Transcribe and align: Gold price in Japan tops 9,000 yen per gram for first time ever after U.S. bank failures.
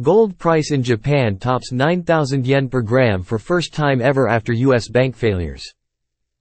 Gold 0.00 0.38
price 0.38 0.70
in 0.70 0.80
Japan 0.80 1.38
tops 1.38 1.72
9,000 1.72 2.46
yen 2.46 2.68
per 2.68 2.82
gram 2.82 3.24
for 3.24 3.36
first 3.36 3.74
time 3.74 4.00
ever 4.00 4.28
after 4.28 4.52
U.S. 4.52 4.86
bank 4.86 5.16
failures. 5.16 5.74